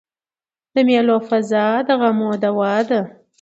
[0.73, 3.01] د مېلو فضا د غمو دوا ده.